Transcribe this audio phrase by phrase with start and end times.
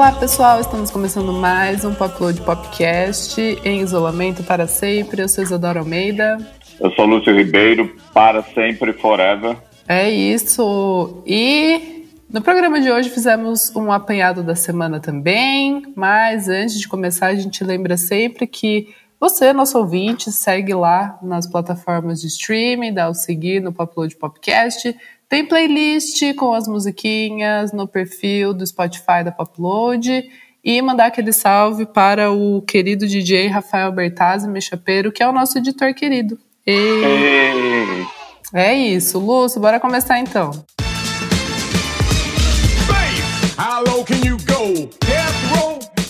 [0.00, 5.20] Olá pessoal, estamos começando mais um Popload Popcast em isolamento para sempre.
[5.20, 6.38] Eu sou Isadora Almeida.
[6.80, 9.58] Eu sou Lúcio Ribeiro, para sempre, forever.
[9.86, 11.22] É isso.
[11.26, 17.26] E no programa de hoje fizemos um apanhado da semana também, mas antes de começar
[17.26, 18.88] a gente lembra sempre que
[19.20, 24.96] você, nosso ouvinte, segue lá nas plataformas de streaming, dá o seguir no Popload Popcast.
[25.30, 30.28] Tem playlist com as musiquinhas no perfil do Spotify da Popload.
[30.62, 35.56] E mandar aquele salve para o querido DJ Rafael Bertazzi Mechapeiro, que é o nosso
[35.56, 36.36] editor querido.
[36.66, 38.04] E...
[38.52, 40.50] É isso, Lúcio, bora começar então.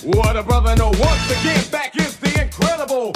[0.02, 0.90] What a brother know.
[0.98, 3.12] Once again, back is the incredible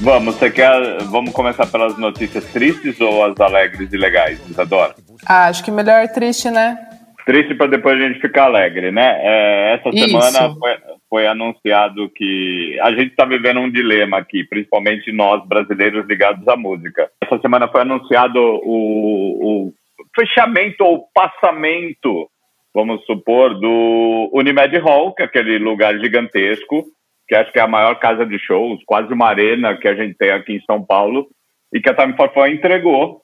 [0.00, 1.02] Vamos, você quer.
[1.10, 4.94] Vamos começar pelas notícias tristes ou as alegres e legais, Isadora?
[5.26, 6.78] Ah, acho que melhor triste, né?
[7.26, 9.18] Triste para depois a gente ficar alegre, né?
[9.20, 10.08] É, essa Isso.
[10.08, 10.76] semana foi,
[11.10, 16.56] foi, anunciado que a gente está vivendo um dilema aqui, principalmente nós brasileiros ligados à
[16.56, 17.10] música.
[17.20, 19.72] Essa semana foi anunciado o, o
[20.14, 22.30] fechamento ou passamento,
[22.72, 26.86] vamos supor, do Unimed Hall, que é aquele lugar gigantesco
[27.28, 30.16] que acho que é a maior casa de shows, quase uma arena que a gente
[30.16, 31.28] tem aqui em São Paulo,
[31.72, 33.20] e que a Time for Fun entregou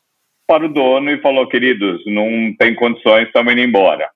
[0.47, 4.11] para o dono e falou, queridos, não tem condições, estamos indo embora.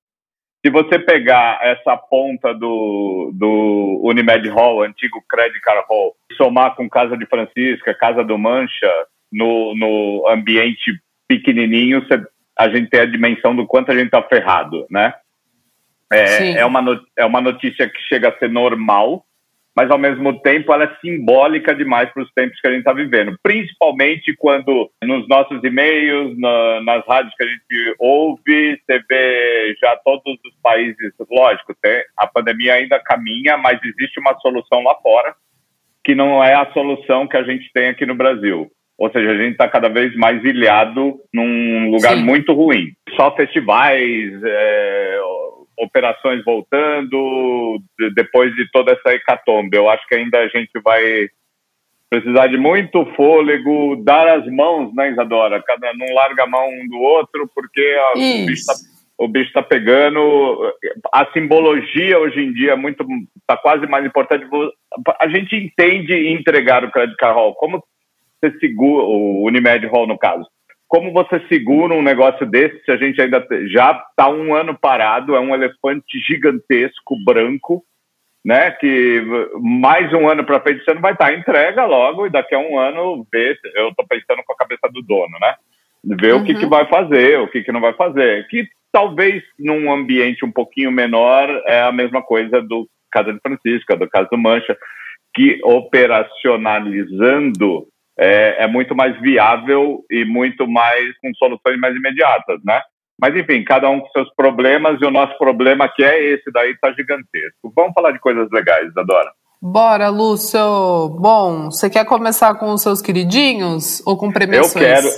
[0.65, 6.91] Se você pegar essa ponta do, do Unimed Hall, antigo Credit Card Hall, somar com
[6.91, 8.93] Casa de Francisca, Casa do Mancha,
[9.33, 12.05] no, no ambiente pequenininho,
[12.59, 15.15] a gente tem a dimensão do quanto a gente está ferrado, né?
[16.13, 19.25] É, é, uma, é uma notícia que chega a ser normal,
[19.79, 22.93] mas ao mesmo tempo ela é simbólica demais para os tempos que a gente está
[22.93, 23.39] vivendo.
[23.41, 29.97] Principalmente quando nos nossos e-mails, na, nas rádios que a gente ouve, você vê já
[30.05, 35.33] todos os países, lógico, tem, a pandemia ainda caminha, mas existe uma solução lá fora
[36.03, 38.67] que não é a solução que a gente tem aqui no Brasil.
[38.99, 42.25] Ou seja, a gente está cada vez mais ilhado num lugar Sim.
[42.25, 42.95] muito ruim.
[43.15, 45.21] Só festivais, é,
[45.79, 47.81] operações voltando,
[48.15, 49.77] depois de toda essa hecatombe.
[49.77, 51.29] Eu acho que ainda a gente vai
[52.11, 55.63] precisar de muito fôlego, dar as mãos, né, Isadora?
[55.63, 58.19] Cada não larga a mão um do outro, porque a,
[59.19, 60.75] o bicho está tá pegando.
[61.13, 63.05] A simbologia hoje em dia é muito
[63.41, 64.47] está quase mais importante.
[65.21, 67.55] A gente entende entregar o Credit Card Hall.
[67.55, 67.83] Como
[68.41, 70.47] você segura o Unimed Hall no caso?
[70.89, 75.37] Como você segura um negócio desse se a gente ainda já está um ano parado,
[75.37, 77.85] é um elefante gigantesco, branco,
[78.43, 78.71] né?
[78.71, 79.23] Que
[79.61, 82.59] mais um ano para frente você não vai estar, tá, entrega logo e daqui a
[82.59, 85.55] um ano vê, eu estou pensando com a cabeça do dono, né?
[86.03, 86.41] Ver uhum.
[86.41, 86.71] o que, que uhum.
[86.71, 88.47] vai fazer, o que, que não vai fazer.
[88.49, 93.95] Que talvez num ambiente um pouquinho menor é a mesma coisa do Casa de Francisca,
[93.95, 94.75] do Casa do Mancha,
[95.35, 97.87] que operacionalizando
[98.19, 102.81] é, é, muito mais viável e muito mais com soluções mais imediatas, né?
[103.21, 106.73] Mas enfim, cada um com seus problemas e o nosso problema que é esse daí
[106.73, 107.73] está gigantesco.
[107.75, 109.31] Vamos falar de coisas legais, Adora.
[109.61, 110.61] Bora, Lúcio.
[111.21, 114.77] Bom, você quer começar com os seus queridinhos ou com premiações?
[114.77, 115.09] Eu quero,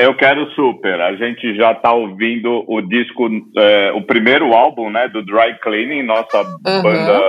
[0.00, 1.00] eu quero super.
[1.00, 6.02] A gente já está ouvindo o disco, é, o primeiro álbum, né, do Dry Cleaning,
[6.02, 6.82] nossa uhum.
[6.82, 7.20] banda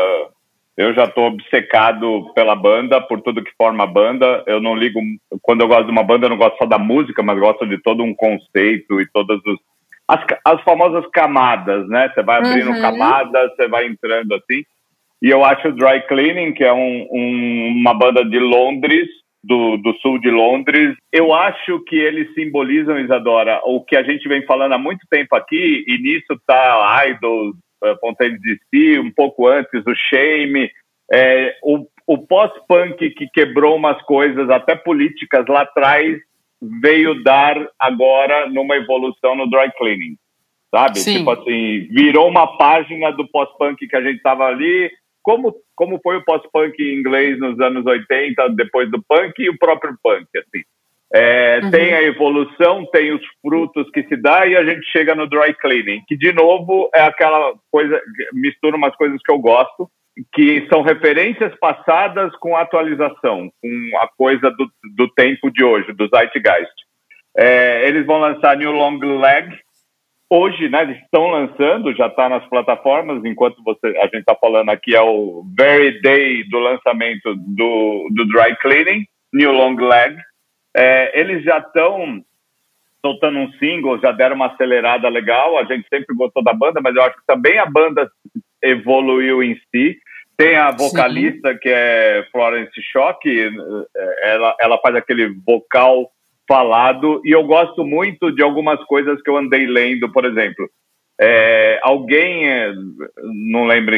[0.78, 4.44] eu já estou obcecado pela banda, por tudo que forma a banda.
[4.46, 5.00] Eu não ligo.
[5.42, 7.82] Quando eu gosto de uma banda, eu não gosto só da música, mas gosto de
[7.82, 9.60] todo um conceito e todas os,
[10.08, 12.12] as, as famosas camadas, né?
[12.14, 12.82] Você vai abrindo uhum.
[12.82, 14.64] camadas, você vai entrando assim.
[15.22, 19.08] E eu acho o Dry Cleaning, que é um, um, uma banda de Londres,
[19.42, 20.96] do, do, sul de Londres.
[21.12, 25.36] Eu acho que eles simbolizam, Isadora, o que a gente vem falando há muito tempo
[25.36, 27.56] aqui, e nisso tá Idols,
[28.00, 30.72] Fontaine DC, um pouco antes, o Shame,
[31.12, 36.18] é, o, o pós-punk que quebrou umas coisas, até políticas lá atrás,
[36.82, 40.16] veio dar agora numa evolução no dry cleaning,
[40.74, 41.00] sabe?
[41.00, 41.20] Sim.
[41.20, 44.92] Tipo assim, virou uma página do pós-punk que a gente tava ali,
[45.22, 49.58] como, como foi o pós-punk em inglês nos anos 80, depois do punk, e o
[49.58, 50.64] próprio punk, assim.
[51.16, 51.72] É, uhum.
[51.72, 55.54] Tem a evolução, tem os frutos que se dá e a gente chega no dry
[55.54, 58.02] cleaning, que de novo é aquela coisa,
[58.34, 59.90] mistura umas coisas que eu gosto,
[60.34, 66.10] que são referências passadas com atualização, com a coisa do, do tempo de hoje, do
[66.10, 66.74] Zeitgeist.
[67.38, 69.58] É, eles vão lançar New Long Leg
[70.30, 70.82] hoje, né?
[70.82, 75.02] Eles estão lançando, já está nas plataformas, enquanto você, a gente está falando aqui é
[75.02, 80.18] o very day do lançamento do, do Dry Cleaning, New Long Leg.
[80.76, 82.22] É, eles já estão
[83.02, 85.58] soltando um single, já deram uma acelerada legal.
[85.58, 88.12] A gente sempre gostou da banda, mas eu acho que também a banda
[88.62, 89.98] evoluiu em si.
[90.36, 91.60] Tem a vocalista Sim.
[91.60, 93.30] que é Florence Shock,
[94.22, 96.12] ela, ela faz aquele vocal
[96.48, 100.70] falado e eu gosto muito de algumas coisas que eu andei lendo, por exemplo.
[101.18, 102.74] É, alguém, é,
[103.24, 103.98] não lembro,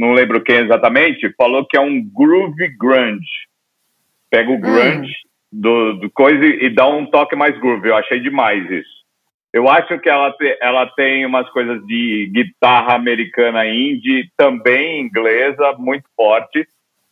[0.00, 3.46] não lembro quem exatamente, falou que é um groove grunge.
[4.28, 4.60] Pega o hum.
[4.60, 5.25] grunge.
[5.52, 7.88] Do, do, coisa e dá um toque mais groove.
[7.88, 8.96] Eu achei demais isso.
[9.52, 15.74] Eu acho que ela, te, ela tem umas coisas de guitarra americana indie, também inglesa,
[15.78, 16.66] muito forte.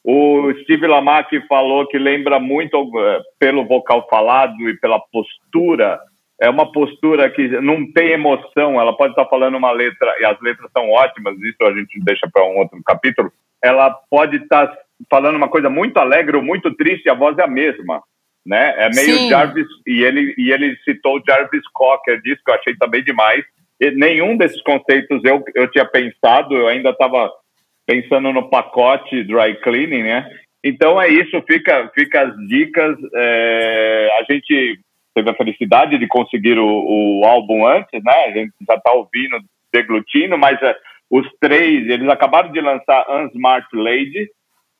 [0.04, 5.98] O Steve Lamack falou que lembra muito, eh, pelo vocal falado e pela postura,
[6.38, 8.78] é uma postura que não tem emoção.
[8.78, 12.28] Ela pode estar falando uma letra, e as letras são ótimas, isso a gente deixa
[12.30, 13.32] para um outro capítulo.
[13.62, 14.70] Ela pode estar
[15.10, 18.02] falando uma coisa muito alegre ou muito triste, e a voz é a mesma.
[18.46, 18.74] Né?
[18.76, 19.30] É meio Sim.
[19.30, 23.44] Jarvis, e ele, e ele citou Jarvis Cocker, disso que eu achei também demais.
[23.80, 27.30] E nenhum desses conceitos eu, eu tinha pensado, eu ainda estava
[27.86, 30.30] pensando no pacote dry cleaning, né?
[30.62, 32.96] Então é isso, fica, fica as dicas.
[33.14, 34.80] É, a gente
[35.14, 38.24] teve a felicidade de conseguir o, o álbum antes, né?
[38.26, 39.38] A gente já está ouvindo,
[39.72, 40.74] deglutindo, mas é,
[41.10, 44.28] os três, eles acabaram de lançar Unsmart Lady.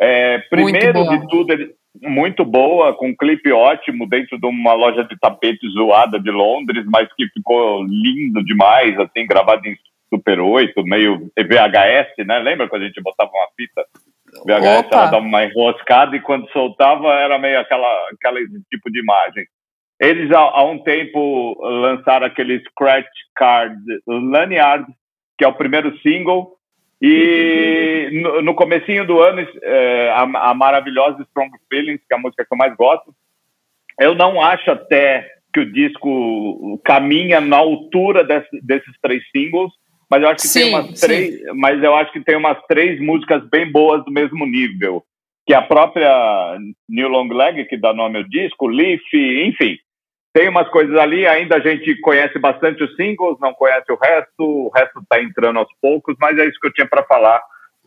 [0.01, 5.05] É, primeiro de tudo, ele, muito boa, com um clipe ótimo dentro de uma loja
[5.05, 9.77] de tapete zoada de Londres, mas que ficou lindo demais, assim, gravado em
[10.13, 12.39] Super 8, meio VHS, né?
[12.39, 13.85] Lembra quando a gente botava uma fita?
[14.45, 14.97] VHS, Opa.
[14.97, 19.47] ela dava uma enroscada e quando soltava era meio aquela, aquela tipo de imagem.
[20.01, 23.07] Eles, há, há um tempo, lançaram aquele Scratch
[23.37, 23.77] Card
[24.07, 24.87] Lanyard,
[25.39, 26.55] que é o primeiro single,
[27.01, 32.21] e no, no comecinho do ano, é, a, a, maravilhosa Strong Feelings, que é a
[32.21, 33.15] música que eu mais gosto,
[34.01, 39.73] eu não acho até que o disco caminha na altura desse, desses três singles,
[40.11, 43.01] mas eu acho que sim, tem umas três, mas eu acho que tem umas três
[43.01, 45.05] músicas bem boas do mesmo nível,
[45.47, 46.59] que a própria
[46.89, 49.79] New Long Leg que dá nome ao disco, Leaf, enfim,
[50.35, 54.41] tem umas coisas ali, ainda a gente conhece bastante os singles, não conhece o resto,
[54.41, 57.41] o resto está entrando aos poucos, mas é isso que eu tinha para falar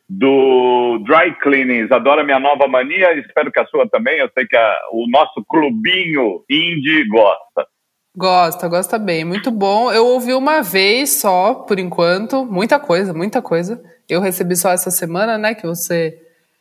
[0.09, 1.91] do Dry Cleanings.
[1.91, 4.19] Adoro a minha nova mania, espero que a sua também.
[4.19, 7.67] Eu sei que a, o nosso clubinho indie gosta.
[8.15, 9.91] Gosta, gosta bem, muito bom.
[9.91, 13.79] Eu ouvi uma vez só, por enquanto, muita coisa, muita coisa.
[14.09, 16.17] Eu recebi só essa semana, né, que você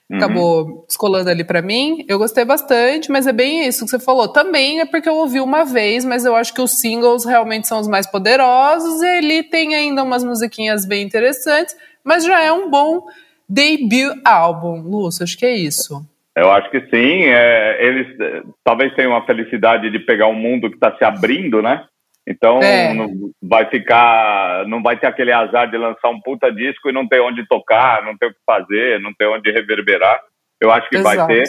[0.08, 0.18] Uhum.
[0.18, 2.04] Acabou descolando ali para mim.
[2.08, 4.28] Eu gostei bastante, mas é bem isso que você falou.
[4.28, 7.80] Também é porque eu ouvi uma vez, mas eu acho que os singles realmente são
[7.80, 9.02] os mais poderosos.
[9.02, 13.04] E ele tem ainda umas musiquinhas bem interessantes, mas já é um bom
[13.48, 14.80] debut álbum.
[14.82, 16.04] Lúcio, acho que é isso.
[16.36, 17.24] Eu acho que sim.
[17.24, 21.62] É, eles é, talvez tenham a felicidade de pegar um mundo que está se abrindo,
[21.62, 21.86] né?
[22.28, 22.92] Então é.
[22.92, 27.06] não vai ficar, não vai ter aquele azar de lançar um puta disco e não
[27.06, 30.20] ter onde tocar, não ter o que fazer, não ter onde reverberar.
[30.60, 31.16] Eu acho que Exato.
[31.16, 31.44] vai ter.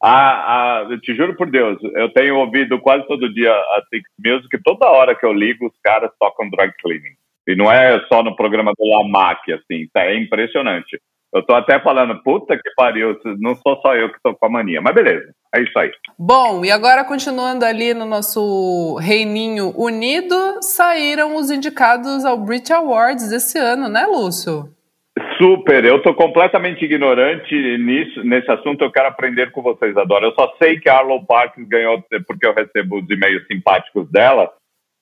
[0.00, 4.62] Ah, eu te juro por Deus, eu tenho ouvido quase todo dia a Six Music,
[4.62, 7.16] toda hora que eu ligo, os caras tocam drug cleaning.
[7.48, 11.00] E não é só no programa do Lamac, assim, tá, é impressionante.
[11.32, 14.48] Eu tô até falando, puta que pariu, não sou só eu que tô com a
[14.48, 15.90] mania, mas beleza, é isso aí.
[16.18, 23.30] Bom, e agora continuando ali no nosso reininho unido, saíram os indicados ao Brit Awards
[23.30, 24.70] esse ano, né, Lúcio?
[25.36, 30.26] Super, eu tô completamente ignorante nisso, nesse assunto, eu quero aprender com vocês, Adora.
[30.26, 34.50] Eu só sei que a Arlo Parks ganhou, porque eu recebo os e-mails simpáticos dela,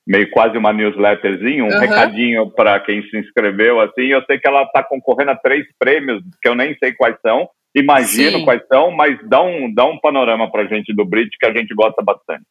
[0.06, 1.80] meio quase uma newsletterzinha, um uhum.
[1.80, 4.04] recadinho para quem se inscreveu, assim.
[4.04, 7.48] Eu sei que ela está concorrendo a três prêmios, que eu nem sei quais são,
[7.74, 8.44] imagino Sim.
[8.44, 11.52] quais são, mas dá um, dá um panorama para a gente do Brit que a
[11.52, 12.46] gente gosta bastante.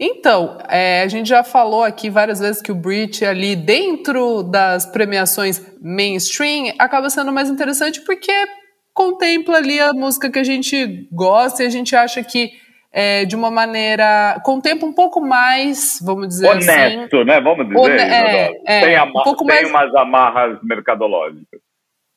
[0.00, 4.86] Então, é, a gente já falou aqui várias vezes que o Brit ali dentro das
[4.86, 8.32] premiações mainstream acaba sendo mais interessante porque
[8.92, 12.50] contempla ali a música que a gente gosta e a gente acha que
[12.92, 16.96] é, de uma maneira com tempo um pouco mais, vamos dizer Honesto, assim.
[16.96, 17.40] Honesto, né?
[17.40, 17.78] Vamos dizer.
[17.78, 19.70] One é, é, tem, um pouco tem mais...
[19.70, 21.60] umas amarras mercadológicas.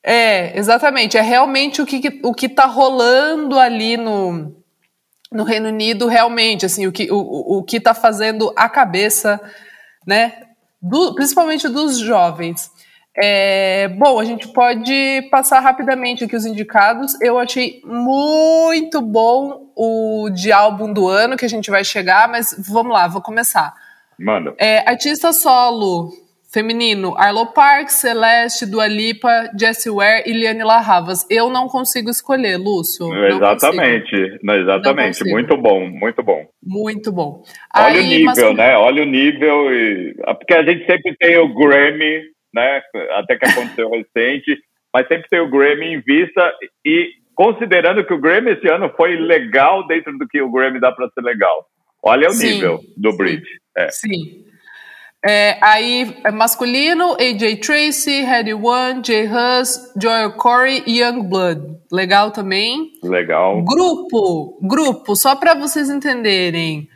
[0.03, 1.17] É, exatamente.
[1.17, 4.53] É realmente o que o que está rolando ali no,
[5.31, 9.39] no Reino Unido, realmente, assim, o que o, o que está fazendo a cabeça,
[10.05, 10.33] né?
[10.81, 12.69] Do, principalmente dos jovens.
[13.17, 17.19] É, bom, a gente pode passar rapidamente aqui os indicados.
[17.21, 22.55] Eu achei muito bom o de álbum do ano que a gente vai chegar, mas
[22.69, 23.73] vamos lá, vou começar.
[24.19, 24.53] Manda.
[24.57, 26.11] É, artista solo
[26.55, 31.27] Feminino, Arlo Park, Celeste, Dua Lipa, Jessie Ware e Liane Larravas.
[31.29, 33.13] Eu não consigo escolher, Lúcio.
[33.25, 35.29] Exatamente, não exatamente.
[35.29, 36.45] Muito bom, muito bom.
[36.63, 37.43] Muito bom.
[37.75, 38.55] Olha Aí, o nível, mas...
[38.55, 38.77] né?
[38.77, 39.73] Olha o nível.
[39.73, 40.15] E...
[40.37, 42.21] Porque a gente sempre tem o Grammy,
[42.55, 42.81] né?
[43.11, 44.57] Até que aconteceu recente,
[44.93, 46.53] mas sempre tem o Grammy em vista
[46.85, 50.91] e considerando que o Grammy esse ano foi legal dentro do que o Grammy dá
[50.91, 51.65] para ser legal.
[52.01, 53.43] Olha o sim, nível do Brit.
[53.75, 53.89] É.
[53.91, 54.45] Sim.
[55.27, 61.61] É, aí é masculino, AJ Tracy, Harry One, Jay Huss, Joel Corey e Youngblood.
[61.91, 62.91] Legal também.
[63.03, 63.63] Legal.
[63.63, 66.87] Grupo, grupo, só para vocês entenderem.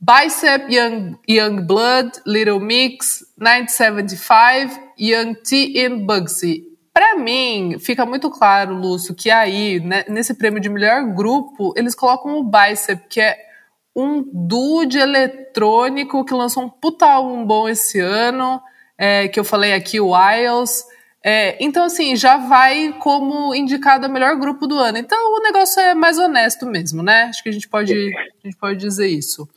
[0.00, 6.64] Bicep, Young, Youngblood, Little Mix, 975, Young T e Bugsy.
[6.92, 11.94] Para mim, fica muito claro, Lúcio, que aí, né, nesse prêmio de melhor grupo, eles
[11.94, 13.36] colocam o Bicep, que é
[13.94, 18.60] um dude eletrônico que lançou um puta álbum bom esse ano,
[18.96, 20.84] é, que eu falei aqui, o Wiles.
[21.22, 24.96] É, então, assim, já vai como indicado a melhor grupo do ano.
[24.96, 27.24] Então, o negócio é mais honesto mesmo, né?
[27.24, 29.48] Acho que a gente pode, a gente pode dizer isso.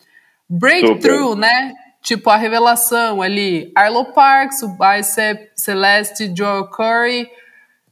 [0.50, 1.74] Breakthrough, né?
[2.02, 3.72] Tipo, a revelação ali.
[3.76, 7.30] Arlo Parks, o Bicep, Celeste, Joel Curry,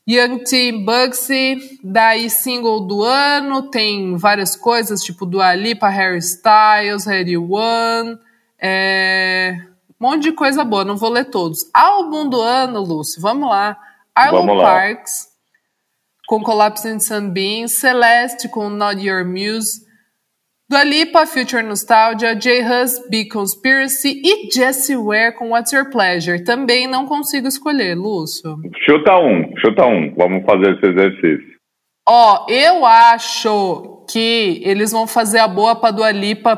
[0.10, 7.06] Young Team Bugsy, daí single do ano, tem várias coisas, tipo do Alipa, Harry Styles,
[7.06, 8.18] Harry One,
[8.58, 9.58] é...
[10.00, 11.70] um monte de coisa boa, não vou ler todos.
[11.74, 13.78] Álbum do ano, Lúcio, vamos lá.
[14.16, 15.28] Arlo Parks,
[16.26, 19.87] com Collapse in Sunbeam, Celeste com Not Your Muse,
[20.70, 22.62] Dua Lipa, Future Nostalgia, J.
[22.62, 26.44] Hus, Big Conspiracy e Jessie Ware com What's Your Pleasure.
[26.44, 28.58] Também não consigo escolher, Lúcio.
[28.86, 30.14] Chuta um, chuta um.
[30.14, 31.58] Vamos fazer esse exercício.
[32.06, 36.58] Ó, eu acho que eles vão fazer a boa pra Dua Lipa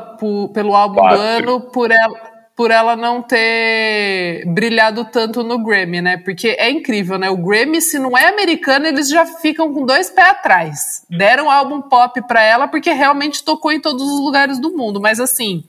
[0.52, 6.16] pelo álbum do ano por ela por ela não ter brilhado tanto no Grammy, né?
[6.18, 7.30] Porque é incrível, né?
[7.30, 11.06] O Grammy, se não é americano, eles já ficam com dois pés atrás.
[11.08, 15.00] Deram um álbum pop para ela porque realmente tocou em todos os lugares do mundo,
[15.00, 15.64] mas assim,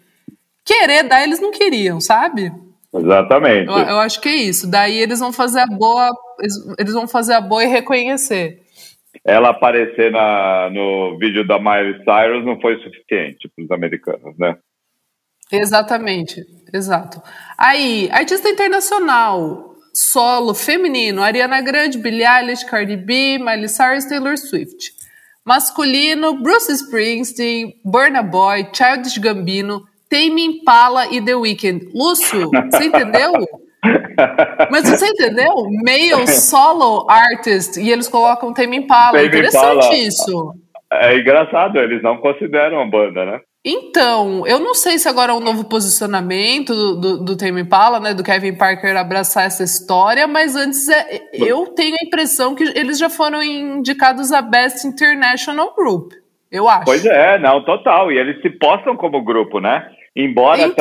[0.65, 2.51] querer dar eles não queriam, sabe?
[2.93, 3.67] Exatamente.
[3.69, 4.69] Eu, eu acho que é isso.
[4.69, 6.09] Daí eles vão fazer a boa,
[6.77, 8.61] eles vão fazer a boa e reconhecer
[9.25, 14.57] ela aparecer na, no vídeo da Miley Cyrus não foi suficiente para os americanos, né?
[15.51, 16.41] Exatamente,
[16.73, 17.21] exato.
[17.57, 25.01] Aí, artista internacional, solo, feminino, Ariana Grande, Billie Eilish, Cardi B, Miley Cyrus, Taylor Swift.
[25.45, 31.89] Masculino, Bruce Springsteen, Burna Boy, Childish Gambino, Tame Impala e The Weeknd.
[31.93, 33.31] Lúcio, você entendeu?
[34.69, 35.51] Mas você entendeu?
[35.83, 39.13] Male solo artist e eles colocam Tame Impala.
[39.13, 39.95] Tame Interessante Impala.
[39.95, 40.53] isso.
[40.91, 43.39] É engraçado, eles não consideram a banda, né?
[43.63, 47.99] Então, eu não sei se agora é um novo posicionamento do, do, do Tame Impala,
[47.99, 52.63] né, do Kevin Parker abraçar essa história, mas antes é, eu tenho a impressão que
[52.63, 56.13] eles já foram indicados a Best International Group,
[56.51, 56.85] eu acho.
[56.85, 59.87] Pois é, não, total, e eles se postam como grupo, né?
[60.15, 60.73] Embora, então...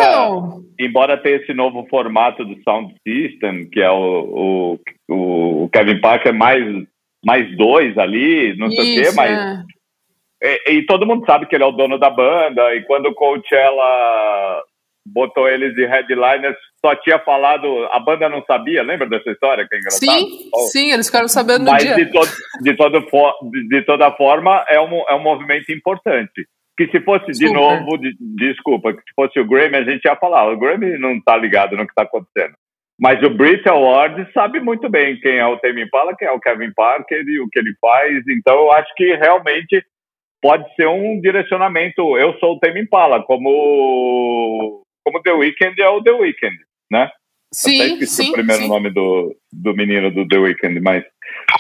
[0.51, 6.01] tá, embora tenha esse novo formato do Sound System, que é o, o, o Kevin
[6.01, 6.65] Parker mais,
[7.25, 9.39] mais dois ali, não Isso, sei o quê, mas...
[9.39, 9.80] É
[10.43, 13.15] e, e, todo mundo sabe que ele é o dono da banda, e quando o
[13.15, 14.63] Coachella
[15.07, 19.75] botou eles de headliners, só tinha falado, a banda não sabia, lembra dessa história que
[19.75, 20.01] é engraçado?
[20.01, 20.59] Sim, oh.
[20.69, 21.95] sim, eles ficaram sabendo no Mas dia.
[21.95, 22.29] De, de, todo,
[23.69, 26.47] de toda forma, é um, é um movimento importante.
[26.77, 30.17] Que se fosse de novo, de, desculpa, que se fosse o Grammy, a gente ia
[30.17, 32.55] falar, o Grammy não está ligado no que está acontecendo.
[32.99, 36.41] Mas o Brit Awards sabe muito bem quem é o Tame Impala, quem é o
[36.41, 38.23] Kevin Parker e o que ele faz.
[38.29, 39.83] Então, eu acho que realmente
[40.41, 42.17] pode ser um direcionamento.
[42.17, 46.57] Eu sou o Tame Impala, como, como The Weeknd é o The Weeknd,
[46.91, 47.11] né?
[47.53, 48.31] Sim, sim.
[48.31, 48.69] o primeiro sim.
[48.69, 51.05] nome do, do menino do The Weeknd, mas.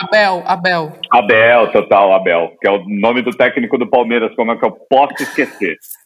[0.00, 0.92] Abel, Abel.
[1.10, 4.72] Abel, total, Abel, que é o nome do técnico do Palmeiras, como é que eu
[4.88, 5.76] posso esquecer?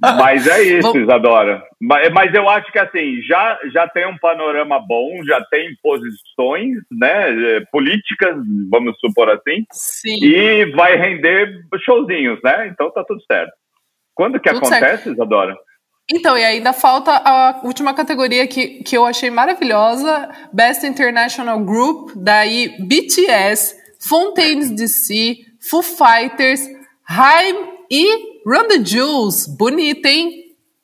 [0.00, 1.62] Mas é isso, Isadora.
[1.80, 6.78] Mas, mas eu acho que assim, já, já tem um panorama bom, já tem posições
[6.90, 8.36] né, eh, políticas,
[8.70, 10.18] vamos supor assim, Sim.
[10.22, 11.52] e vai render
[11.84, 12.68] showzinhos, né?
[12.68, 13.52] Então tá tudo certo.
[14.14, 15.12] Quando que tudo acontece, certo.
[15.12, 15.56] Isadora?
[16.10, 22.12] Então, e ainda falta a última categoria que, que eu achei maravilhosa, Best International Group,
[22.16, 25.36] daí BTS, Fontaines DC,
[25.68, 26.66] Foo Fighters,
[27.06, 30.30] Haim e Run the Jewels, bonito, hein?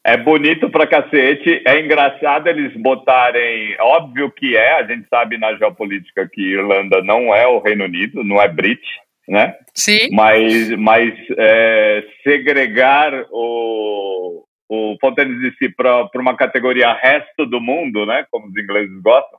[0.04, 5.54] É bonito pra cacete, é engraçado eles botarem, óbvio que é, a gente sabe na
[5.54, 8.83] geopolítica que Irlanda não é o Reino Unido, não é Brit,
[9.26, 9.56] né?
[9.73, 10.11] Sim.
[10.12, 18.26] Mas, mas é, segregar o, o Fontaines DC para uma categoria resto do mundo, né?
[18.30, 19.38] Como os ingleses gostam,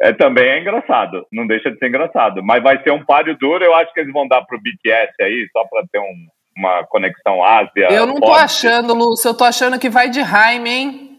[0.00, 1.26] é, também é engraçado.
[1.32, 2.40] Não deixa de ser engraçado.
[2.40, 3.64] Mas vai ser um páreo duro.
[3.64, 6.26] Eu acho que eles vão dar para o BTS aí, só para ter um,
[6.58, 7.88] uma conexão Ásia.
[7.90, 9.28] Eu não tô achando, Lúcio.
[9.28, 11.10] Eu tô achando que vai de Jaime, hein?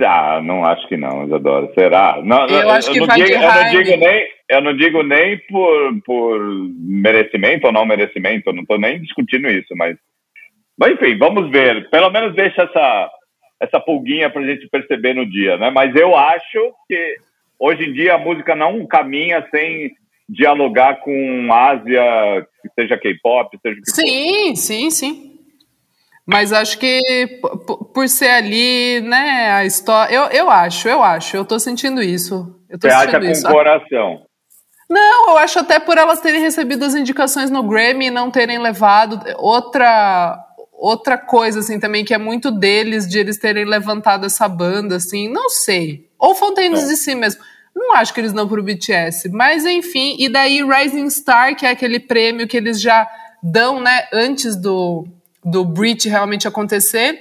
[0.00, 1.70] Ah, não acho que não, Isadora.
[1.74, 2.20] Será?
[2.24, 5.02] Não, eu acho eu que vai digo, de eu não digo nem Eu não digo
[5.02, 6.40] nem por, por
[6.78, 8.48] merecimento ou não merecimento.
[8.48, 9.96] Eu não estou nem discutindo isso, mas...
[10.78, 11.90] Mas enfim, vamos ver.
[11.90, 13.10] Pelo menos deixa essa,
[13.60, 15.70] essa pulguinha para a gente perceber no dia, né?
[15.70, 17.16] Mas eu acho que
[17.58, 19.92] hoje em dia a música não caminha sem
[20.28, 22.46] dialogar com Ásia,
[22.78, 25.32] seja K-pop, seja Sim, sim, sim.
[26.26, 27.40] Mas acho que
[27.92, 30.14] por ser ali, né, a história.
[30.14, 32.56] Eu, eu acho, eu acho, eu tô sentindo isso.
[32.68, 33.48] Eu tô Você acha com isso.
[33.48, 34.22] coração?
[34.88, 38.58] Não, eu acho até por elas terem recebido as indicações no Grammy e não terem
[38.58, 40.38] levado outra
[40.70, 45.28] outra coisa assim também que é muito deles de eles terem levantado essa banda assim,
[45.28, 46.10] não sei.
[46.18, 47.42] Ou Fontaines de si mesmo.
[47.74, 51.70] Não acho que eles não pro BTS, mas enfim, e daí Rising Star, que é
[51.70, 53.08] aquele prêmio que eles já
[53.42, 55.06] dão, né, antes do
[55.44, 57.18] do Brit realmente acontecer,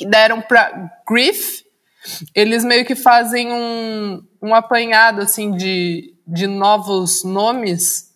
[0.00, 1.64] deram para Griff.
[2.34, 8.12] Eles meio que fazem um, um apanhado assim de, de novos nomes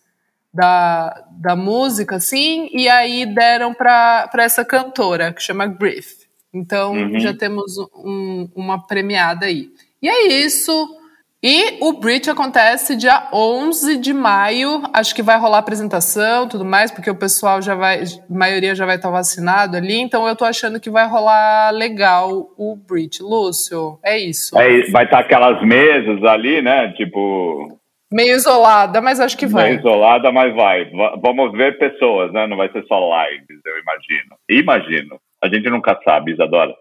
[0.53, 6.25] da, da música, assim, e aí deram para essa cantora que chama Griff.
[6.53, 7.19] Então uhum.
[7.19, 9.69] já temos um, uma premiada aí.
[10.01, 10.96] E é isso.
[11.43, 14.81] E o Brit acontece dia 11 de maio.
[14.91, 18.87] Acho que vai rolar apresentação, tudo mais, porque o pessoal já vai, a maioria já
[18.87, 19.95] vai estar vacinado ali.
[19.97, 23.21] Então eu tô achando que vai rolar legal o Brit.
[23.21, 24.57] Lúcio, é isso.
[24.57, 26.91] É, vai estar aquelas mesas ali, né?
[26.93, 27.79] Tipo.
[28.11, 29.69] Meio isolada, mas acho que vai.
[29.69, 30.89] Meio isolada, mas vai.
[31.21, 32.47] Vamos ver pessoas, né?
[32.47, 34.35] Não vai ser só lives, eu imagino.
[34.49, 35.19] Imagino.
[35.43, 36.73] A gente nunca sabe, Isadora.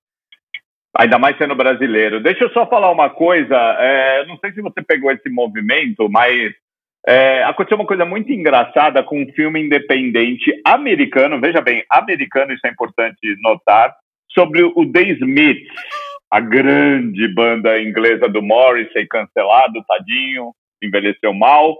[0.98, 2.20] Ainda mais sendo brasileiro.
[2.20, 3.54] Deixa eu só falar uma coisa.
[3.78, 6.52] É, não sei se você pegou esse movimento, mas
[7.06, 11.40] é, aconteceu uma coisa muito engraçada com um filme independente americano.
[11.40, 13.94] Veja bem, americano, isso é importante notar,
[14.32, 15.72] sobre o The Smiths,
[16.30, 21.76] a grande banda inglesa do Morrissey, cancelado, tadinho, envelheceu mal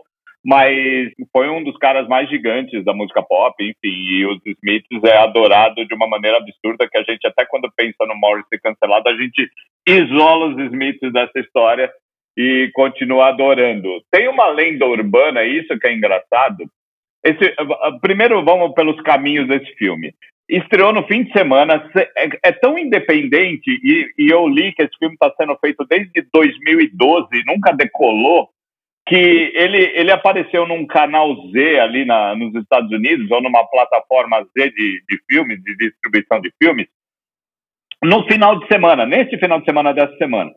[0.47, 5.17] mas foi um dos caras mais gigantes da música pop, enfim, e os Smiths é
[5.17, 9.17] adorado de uma maneira absurda que a gente, até quando pensa no Morrissey cancelado, a
[9.17, 9.51] gente
[9.85, 11.91] isola os Smiths dessa história
[12.39, 13.91] e continua adorando.
[14.09, 16.65] Tem uma lenda urbana, isso que é engraçado.
[17.25, 17.53] Esse,
[18.01, 20.15] primeiro, vamos pelos caminhos desse filme.
[20.49, 24.97] Estreou no fim de semana, é, é tão independente, e, e eu li que esse
[24.97, 28.49] filme está sendo feito desde 2012, nunca decolou,
[29.07, 34.45] que ele, ele apareceu num canal Z ali na, nos Estados Unidos, ou numa plataforma
[34.57, 36.89] Z de, de filmes, de distribuição de filmes,
[38.03, 40.51] no final de semana, nesse final de semana dessa semana,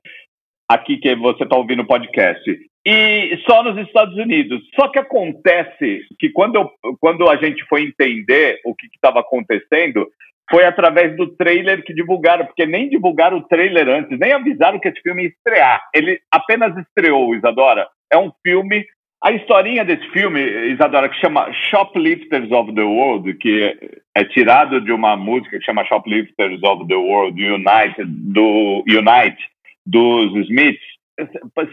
[0.67, 2.43] aqui que você está ouvindo o podcast,
[2.85, 4.61] e só nos Estados Unidos.
[4.75, 10.07] Só que acontece que quando, eu, quando a gente foi entender o que estava acontecendo,
[10.49, 14.87] foi através do trailer que divulgaram, porque nem divulgaram o trailer antes, nem avisaram que
[14.87, 15.81] esse filme ia estrear.
[15.93, 18.85] Ele apenas estreou, Isadora, é um filme.
[19.21, 20.39] A historinha desse filme,
[20.71, 23.77] Isadora, que chama Shoplifters of the World, que
[24.15, 29.37] é tirado de uma música que chama Shoplifters of the World United, do Unite,
[29.85, 30.99] dos Smiths,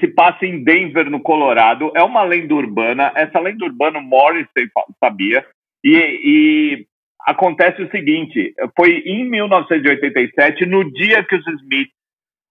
[0.01, 1.93] se passa em Denver, no Colorado.
[1.95, 3.13] É uma lenda urbana.
[3.15, 4.69] Essa lenda urbana, Morrissey
[5.03, 5.47] sabia.
[5.85, 6.87] E, e
[7.27, 11.95] acontece o seguinte: foi em 1987, no dia que os Smiths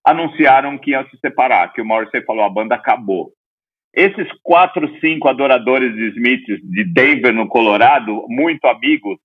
[0.05, 3.33] anunciaram que iam se separar, que o Morrissey falou: a banda acabou.
[3.95, 9.17] Esses quatro, cinco adoradores de Smith de Denver, no Colorado, muito amigos,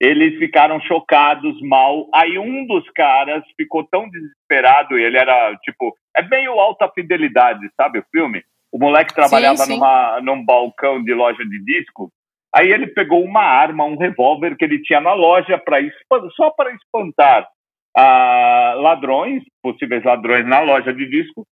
[0.00, 2.08] eles ficaram chocados, mal.
[2.12, 7.70] Aí um dos caras ficou tão desesperado, e ele era, tipo, é meio alta fidelidade,
[7.76, 8.42] sabe o filme?
[8.72, 9.74] O moleque trabalhava sim, sim.
[9.74, 12.10] Numa, num balcão de loja de disco.
[12.52, 15.78] Aí ele pegou uma arma, um revólver que ele tinha na loja, pra,
[16.34, 17.46] só para espantar
[17.96, 21.46] ah, ladrões, possíveis ladrões na loja de disco,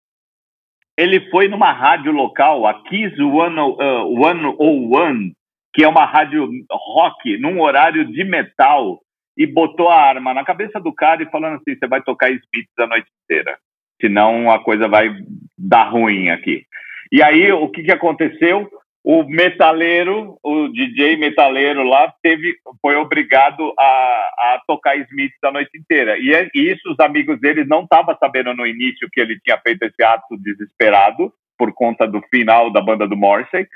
[1.03, 5.33] ele foi numa rádio local, a Kiss 101,
[5.75, 9.01] que é uma rádio rock, num horário de metal,
[9.37, 12.69] e botou a arma na cabeça do cara e falando assim: você vai tocar Smith
[12.79, 13.59] a noite inteira,
[14.01, 15.11] senão a coisa vai
[15.59, 16.65] dar ruim aqui.
[17.11, 18.71] E aí, o que, que aconteceu?
[19.05, 25.77] O metaleiro, o DJ metaleiro lá, teve, foi obrigado a, a tocar Smith a noite
[25.77, 26.17] inteira.
[26.19, 29.59] E, é, e isso os amigos dele não estavam sabendo no início que ele tinha
[29.59, 33.67] feito esse ato desesperado por conta do final da banda do Morrissey.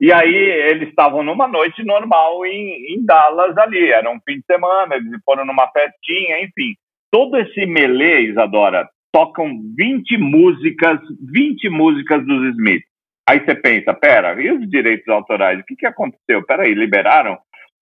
[0.00, 4.44] E aí eles estavam numa noite normal em, em Dallas ali, era um fim de
[4.46, 6.74] semana, eles foram numa festinha, enfim.
[7.10, 11.00] todo esse melê, Isadora, tocam 20 músicas,
[11.32, 12.95] 20 músicas dos Smiths.
[13.28, 15.58] Aí você pensa, pera, e os direitos autorais?
[15.58, 16.44] O que, que aconteceu?
[16.44, 17.36] Peraí, liberaram?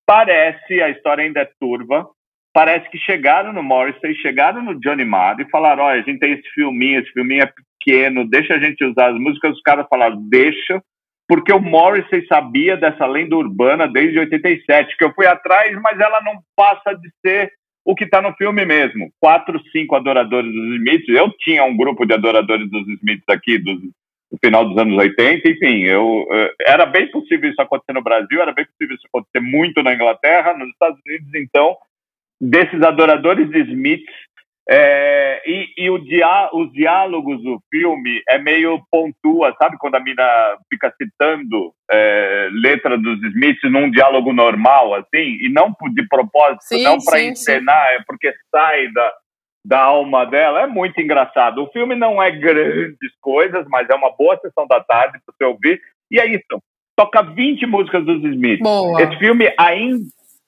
[0.07, 2.09] Parece, a história ainda é turva,
[2.53, 6.33] parece que chegaram no Morrissey, chegaram no Johnny Marr e falaram, olha, a gente tem
[6.33, 9.57] esse filminho, esse filminho é pequeno, deixa a gente usar as músicas.
[9.57, 10.83] Os caras falaram, deixa,
[11.29, 16.23] porque o Morrissey sabia dessa lenda urbana desde 87, que eu fui atrás, mas ela
[16.23, 17.53] não passa de ser
[17.85, 19.11] o que está no filme mesmo.
[19.21, 21.09] Quatro, cinco adoradores dos Smiths.
[21.09, 23.79] Eu tinha um grupo de adoradores dos Smiths aqui, dos,
[24.31, 25.49] no final dos anos 80.
[25.49, 29.41] Enfim, eu, eh, era bem possível isso acontecer no Brasil, era bem possível isso acontecer
[29.41, 31.29] muito na Inglaterra, nos Estados Unidos.
[31.35, 31.77] Então,
[32.41, 34.25] desses adoradores de Smiths,
[34.67, 39.77] é, e, e diá os diálogos do filme é meio pontua, sabe?
[39.79, 40.25] Quando a mina
[40.71, 46.83] fica citando é, letra dos Smiths num diálogo normal, assim, e não de propósito, sim,
[46.83, 49.13] não para encenar, é porque sai da,
[49.65, 50.63] da alma dela.
[50.63, 51.63] É muito engraçado.
[51.63, 55.45] O filme não é grandes coisas, mas é uma boa sessão da tarde para você
[55.45, 55.81] ouvir.
[56.11, 56.63] E é isso.
[56.97, 58.61] Toca 20 músicas dos Smiths.
[58.61, 59.03] Boa.
[59.03, 60.05] Esse filme ainda.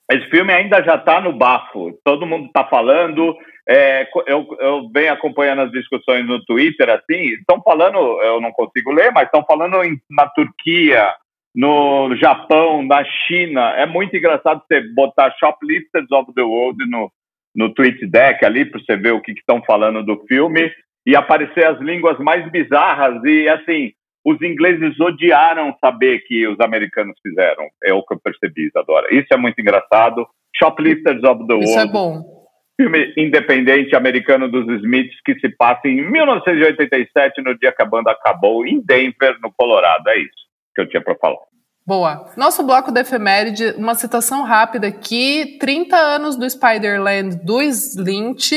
[0.09, 1.98] Esse filme ainda já está no bafo.
[2.05, 3.37] Todo mundo está falando.
[3.68, 8.92] É, eu, eu venho acompanhando as discussões no Twitter, assim, estão falando, eu não consigo
[8.92, 11.12] ler, mas estão falando em, na Turquia,
[11.52, 13.70] no Japão, na China.
[13.70, 17.11] É muito engraçado você botar Shoplifters of the World no,
[17.57, 20.71] no tweet deck ali, para você ver o que estão falando do filme,
[21.07, 23.25] e aparecer as línguas mais bizarras.
[23.25, 23.92] E, assim,
[24.25, 27.64] os ingleses odiaram saber que os americanos fizeram.
[27.83, 29.07] É o que eu percebi, Isadora.
[29.14, 30.27] Isso é muito engraçado.
[30.55, 31.64] Shoplifters of the World.
[31.64, 32.37] Isso é bom
[32.79, 38.11] filme independente americano dos Smiths que se passa em 1987, no dia que a banda
[38.11, 40.09] acabou, em Denver, no Colorado.
[40.09, 41.38] É isso que eu tinha para falar.
[41.87, 42.33] Boa.
[42.37, 48.53] Nosso bloco de efeméride, uma citação rápida aqui: 30 anos do Spider-Land do Slint.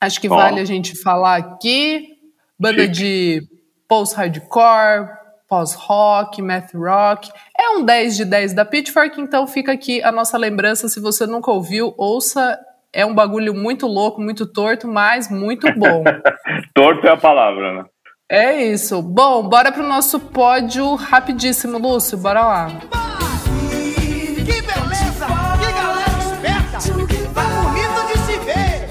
[0.00, 0.34] Acho que oh.
[0.36, 2.06] vale a gente falar aqui.
[2.58, 2.92] Banda Chique.
[2.92, 3.42] de
[3.88, 5.08] post-hardcore,
[5.48, 7.28] pós-rock, math rock.
[7.58, 10.88] É um 10 de 10 da Pitchfork, então fica aqui a nossa lembrança.
[10.88, 12.58] Se você nunca ouviu, ouça
[12.92, 16.04] é um bagulho muito louco, muito torto, mas muito bom.
[16.74, 17.84] torto é a palavra, né?
[18.30, 19.02] É isso.
[19.02, 22.16] Bom, bora pro nosso pódio rapidíssimo, Lúcio.
[22.16, 22.68] Bora lá.
[24.36, 25.26] Que beleza!
[25.58, 26.78] Que galera esperta!
[27.34, 28.88] Tá bonito de se ver!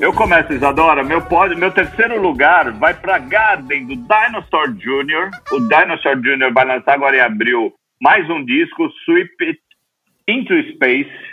[0.00, 1.04] Eu começo, Isadora.
[1.04, 5.30] Meu, pódio, meu terceiro lugar vai para Garden, do Dinosaur Jr.
[5.52, 6.52] O Dinosaur Jr.
[6.52, 9.60] vai lançar agora em abril mais um disco, Sweep It
[10.26, 11.29] Into Space.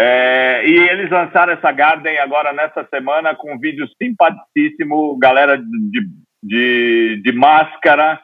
[0.00, 6.08] É, e eles lançaram essa Garden agora nessa semana com um vídeo simpaticíssimo, galera de,
[6.40, 8.20] de, de máscara,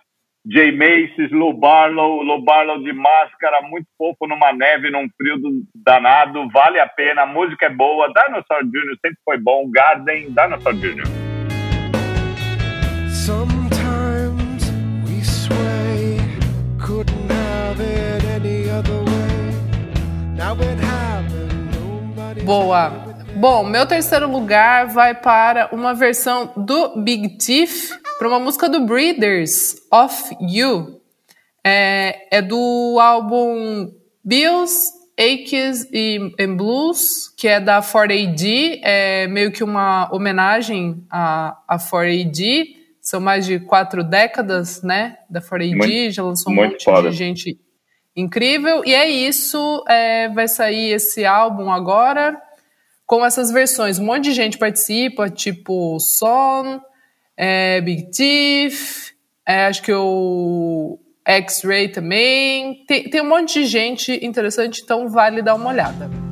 [0.46, 5.36] Jay Macy's, Lou Barlow, Lou Barlow de máscara, muito fofo numa neve, num frio
[5.74, 8.96] danado, vale a pena, a música é boa, Dinosaur Jr.
[9.04, 11.08] sempre foi bom, Garden, Dinosaur Jr.
[13.10, 14.70] Sometimes
[15.08, 16.20] we sway,
[16.78, 19.14] couldn't have it any other way.
[22.44, 22.90] Boa.
[23.36, 28.80] Bom, meu terceiro lugar vai para uma versão do Big Thief para uma música do
[28.84, 31.00] Breeders, Of You.
[31.64, 33.90] É, é do álbum
[34.22, 41.56] Bills, Aches e and Blues, que é da 4AD, é meio que uma homenagem à,
[41.66, 42.76] à 4AD.
[43.00, 47.10] São mais de quatro décadas, né, da 4AD, muito, já lançou um monte foda.
[47.10, 47.58] de gente
[48.16, 48.82] incrível.
[48.84, 52.40] E é isso, é, vai sair esse álbum agora
[53.06, 53.98] com essas versões.
[53.98, 56.80] Um monte de gente participa, tipo Son,
[57.36, 59.12] é, Big Thief,
[59.46, 62.84] é, acho que o X-Ray também.
[62.86, 66.23] Tem, tem um monte de gente interessante, então vale dar uma olhada.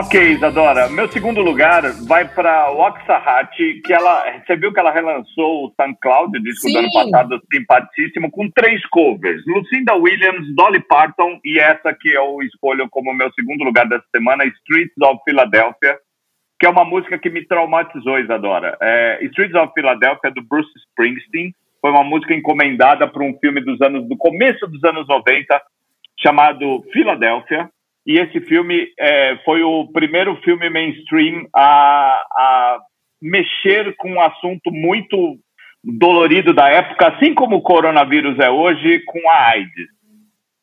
[0.00, 0.88] Ok, Isadora.
[0.88, 4.24] Meu segundo lugar vai para Waxahachie, que ela.
[4.40, 6.72] Você viu que ela relançou o Sun Cloud, o disco Sim.
[6.72, 12.40] do ano passado, simpaticíssimo, com três covers: Lucinda Williams, Dolly Parton e essa que eu
[12.42, 15.98] escolho como meu segundo lugar dessa semana, Streets of Philadelphia,
[16.58, 18.78] que é uma música que me traumatizou, Isadora.
[18.80, 23.78] É, Streets of Philadelphia, do Bruce Springsteen, foi uma música encomendada para um filme dos
[23.82, 25.60] anos do começo dos anos 90,
[26.16, 27.68] chamado Philadelphia
[28.06, 32.78] e esse filme é, foi o primeiro filme mainstream a, a
[33.20, 35.36] mexer com um assunto muito
[35.82, 39.88] dolorido da época, assim como o coronavírus é hoje, com a AIDS.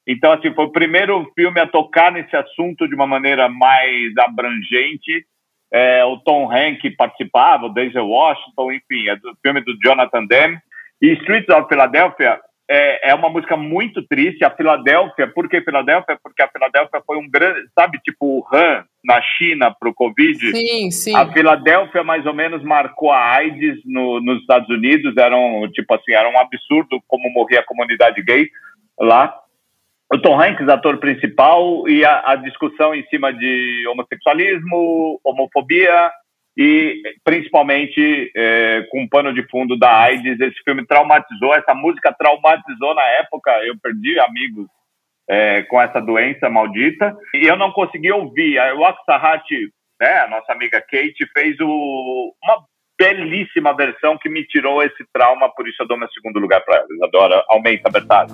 [0.06, 5.26] Então, assim, foi o primeiro filme a tocar nesse assunto de uma maneira mais abrangente
[5.72, 10.58] é, o Tom Hanks participava, o Denzel Washington, enfim, é do filme do Jonathan Demme.
[11.02, 12.40] E Streets of Philadelphia
[12.70, 14.44] é, é uma música muito triste.
[14.44, 16.20] A Filadélfia, por que Filadélfia?
[16.22, 20.52] Porque a Filadélfia foi um grande, sabe, tipo o Han na China para o Covid.
[20.52, 21.16] Sim, sim.
[21.16, 25.16] A Filadélfia mais ou menos marcou a AIDS no, nos Estados Unidos.
[25.16, 28.50] Era um, tipo assim, era um absurdo como morria a comunidade gay
[29.00, 29.34] lá.
[30.14, 36.12] O Tom Hanks, ator principal, e a, a discussão em cima de homossexualismo, homofobia,
[36.58, 40.40] e principalmente é, com um pano de fundo da AIDS.
[40.40, 43.52] Esse filme traumatizou, essa música traumatizou na época.
[43.64, 44.66] Eu perdi amigos
[45.30, 48.58] é, com essa doença maldita e eu não consegui ouvir.
[48.58, 52.66] A Waxahati, né, a nossa amiga Kate, fez o, uma
[53.00, 56.78] belíssima versão que me tirou esse trauma, por isso eu dou meu segundo lugar para
[56.78, 56.88] ela.
[57.04, 58.34] Adora, aumenta, Bertazzi.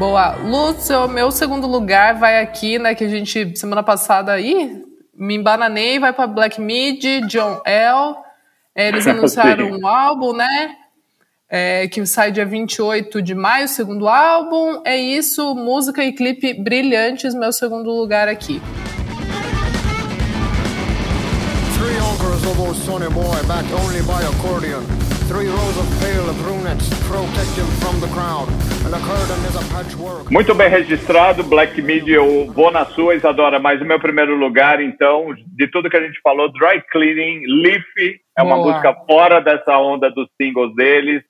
[0.00, 0.34] Boa.
[0.36, 4.82] Lúcio, meu segundo lugar vai aqui, né, que a gente, semana passada, aí
[5.14, 8.14] me embananei, vai para Black Mid, John L.
[8.74, 10.74] É, eles anunciaram um álbum, né,
[11.50, 14.80] é, que sai dia 28 de maio, segundo álbum.
[14.86, 18.58] É isso, música e clipe brilhantes, meu segundo lugar aqui.
[21.76, 21.98] Three
[25.30, 25.48] of old Sonny Boy, backed only by accordion.
[25.48, 28.48] Three rows of pale brunettes protect him from the crowd.
[30.30, 34.82] Muito bem registrado, Black Media, eu vou na sua, Isadora, mas o meu primeiro lugar,
[34.82, 38.68] então, de tudo que a gente falou, Dry Cleaning, Leaf, é uma Boa.
[38.68, 41.22] música fora dessa onda dos singles deles,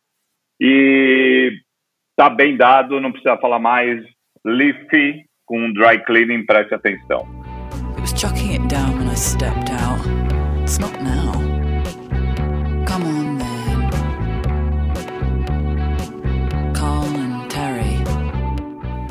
[0.61, 1.53] e
[2.17, 4.03] tá bem dado, não precisa falar mais,
[4.47, 4.89] Leaf
[5.45, 7.27] com Dry Cleaning, preste atenção.
[7.97, 10.01] It was chucking it down when I stepped out.
[10.63, 11.40] It's not now.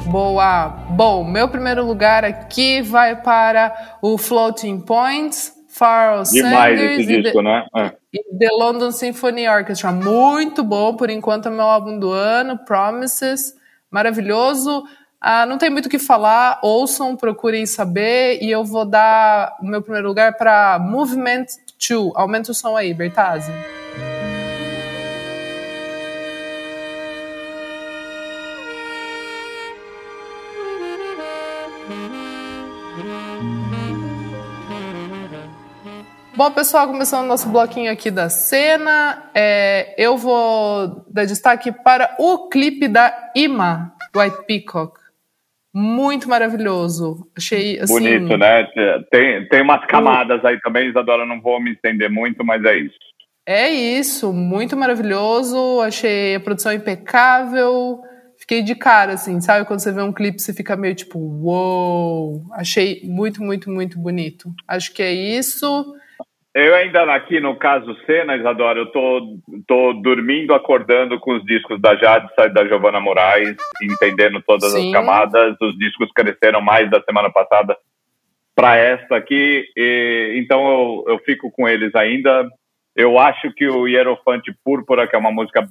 [0.10, 0.70] Boa!
[0.90, 7.40] Bom, meu primeiro lugar aqui vai para o Floating Points, Pharoah Demais Sanders esse disco,
[7.40, 7.68] e, né?
[7.76, 7.92] É.
[8.12, 9.92] e The London Symphony Orchestra.
[9.92, 13.54] Muito bom, por enquanto é meu álbum do ano, Promises,
[13.92, 14.84] maravilhoso.
[15.22, 19.66] Ah, não tem muito o que falar, ouçam, procurem saber, e eu vou dar o
[19.66, 21.46] meu primeiro lugar para Movement
[21.88, 22.14] 2.
[22.16, 23.52] Aumenta o som aí, Bertazzi.
[36.40, 42.16] Bom, pessoal, começando o nosso bloquinho aqui da cena, é, eu vou dar destaque para
[42.18, 44.98] o clipe da Ima, White Peacock.
[45.74, 47.28] Muito maravilhoso.
[47.38, 47.94] Achei assim.
[47.94, 48.64] Bonito, né?
[49.12, 52.98] Tem, tem umas camadas aí também, Isadora, não vou me estender muito, mas é isso.
[53.46, 55.82] É isso, muito maravilhoso.
[55.82, 58.02] Achei a produção impecável.
[58.50, 59.68] Fiquei de cara, assim, sabe?
[59.68, 62.40] Quando você vê um clipe, você fica meio tipo, uou!
[62.40, 62.54] Wow!
[62.54, 64.52] Achei muito, muito, muito bonito.
[64.68, 65.96] Acho que é isso.
[66.56, 71.80] Eu ainda aqui no caso Cena, Isadora, eu tô, tô dormindo, acordando com os discos
[71.80, 74.88] da Jade e da Giovanna Moraes, entendendo todas Sim.
[74.88, 75.56] as camadas.
[75.62, 77.78] Os discos cresceram mais da semana passada
[78.56, 82.50] para esta aqui, e, então eu, eu fico com eles ainda.
[82.96, 85.70] Eu acho que o Hierofante Púrpura, que é uma música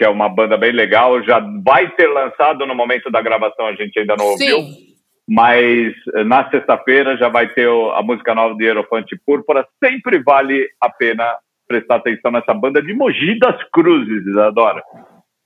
[0.00, 3.74] que é uma banda bem legal, já vai ser lançado no momento da gravação, a
[3.74, 4.62] gente ainda não ouviu.
[4.62, 4.90] Sim
[5.32, 9.64] mas eh, na sexta-feira já vai ter a música nova de Hierofante Púrpura.
[9.78, 11.24] Sempre vale a pena
[11.68, 14.82] prestar atenção nessa banda de Mogi das Cruzes, Isadora.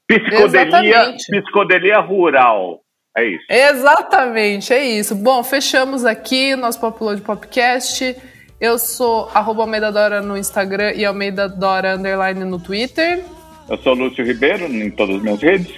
[0.09, 2.81] Psicodelia, psicodelia rural.
[3.15, 3.45] É isso.
[3.51, 5.15] Exatamente, é isso.
[5.15, 8.17] Bom, fechamos aqui nosso Populou de Popcast.
[8.59, 13.23] Eu sou arroba Almeida Dora no Instagram e Almeida Dora Underline no Twitter.
[13.69, 15.69] Eu sou Lúcio Ribeiro em todas as minhas redes.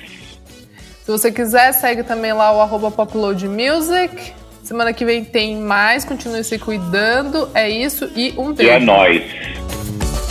[1.05, 4.33] Se você quiser, segue também lá o arroba poploadmusic.
[4.65, 7.49] Semana que vem tem mais, continue se cuidando.
[7.55, 8.73] É isso e um beijo.
[8.73, 9.23] E é nóis.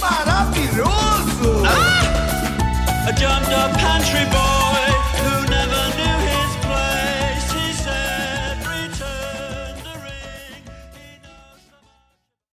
[0.02, 1.64] Maravilhoso!
[1.66, 1.96] Ah!